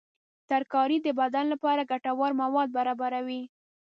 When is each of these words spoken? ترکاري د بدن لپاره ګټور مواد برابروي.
ترکاري 0.49 0.97
د 1.03 1.07
بدن 1.19 1.45
لپاره 1.53 1.89
ګټور 1.91 2.31
مواد 2.41 2.69
برابروي. 2.77 3.41